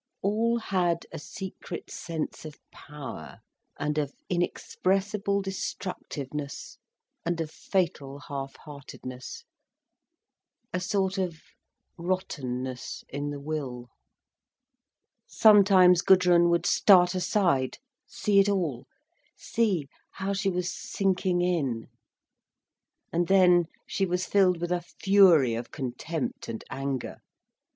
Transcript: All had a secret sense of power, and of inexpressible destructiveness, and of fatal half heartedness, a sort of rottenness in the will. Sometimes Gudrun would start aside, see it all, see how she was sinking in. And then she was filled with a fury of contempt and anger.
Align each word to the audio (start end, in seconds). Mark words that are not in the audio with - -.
All 0.23 0.57
had 0.57 1.05
a 1.11 1.19
secret 1.19 1.91
sense 1.91 2.43
of 2.43 2.57
power, 2.71 3.41
and 3.77 3.99
of 3.99 4.15
inexpressible 4.29 5.43
destructiveness, 5.43 6.79
and 7.23 7.39
of 7.39 7.51
fatal 7.51 8.17
half 8.27 8.55
heartedness, 8.57 9.43
a 10.73 10.79
sort 10.79 11.19
of 11.19 11.43
rottenness 11.99 13.03
in 13.09 13.29
the 13.29 13.39
will. 13.39 13.89
Sometimes 15.27 16.01
Gudrun 16.01 16.49
would 16.49 16.65
start 16.65 17.13
aside, 17.13 17.77
see 18.07 18.39
it 18.39 18.49
all, 18.49 18.87
see 19.37 19.87
how 20.13 20.33
she 20.33 20.49
was 20.49 20.71
sinking 20.75 21.41
in. 21.41 21.89
And 23.13 23.27
then 23.27 23.65
she 23.85 24.07
was 24.07 24.25
filled 24.25 24.59
with 24.61 24.71
a 24.71 24.81
fury 24.81 25.53
of 25.53 25.69
contempt 25.69 26.49
and 26.49 26.63
anger. 26.71 27.17